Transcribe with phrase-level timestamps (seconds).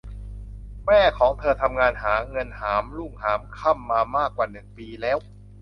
[0.85, 5.17] แม่ของเธอทำงานหาเงินหามรุ่งหามค่ำมามากกว่าหนึ่งปีแล้ว